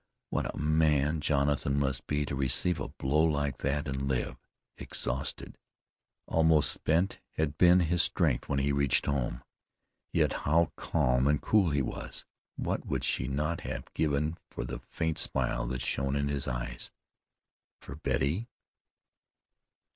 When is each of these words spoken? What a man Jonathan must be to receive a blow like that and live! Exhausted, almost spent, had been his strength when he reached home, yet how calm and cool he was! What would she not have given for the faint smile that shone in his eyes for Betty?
What 0.31 0.51
a 0.51 0.57
man 0.57 1.19
Jonathan 1.21 1.77
must 1.77 2.07
be 2.07 2.25
to 2.25 2.33
receive 2.33 2.79
a 2.79 2.87
blow 2.87 3.21
like 3.21 3.57
that 3.57 3.87
and 3.87 4.07
live! 4.07 4.35
Exhausted, 4.79 5.59
almost 6.25 6.71
spent, 6.71 7.19
had 7.33 7.55
been 7.55 7.81
his 7.81 8.01
strength 8.01 8.49
when 8.49 8.57
he 8.57 8.71
reached 8.71 9.05
home, 9.05 9.43
yet 10.11 10.33
how 10.33 10.71
calm 10.75 11.27
and 11.27 11.39
cool 11.39 11.69
he 11.69 11.83
was! 11.83 12.25
What 12.55 12.83
would 12.87 13.03
she 13.03 13.27
not 13.27 13.61
have 13.61 13.93
given 13.93 14.39
for 14.49 14.65
the 14.65 14.79
faint 14.79 15.19
smile 15.19 15.67
that 15.67 15.81
shone 15.83 16.15
in 16.15 16.29
his 16.29 16.47
eyes 16.47 16.89
for 17.79 17.93
Betty? 17.95 18.47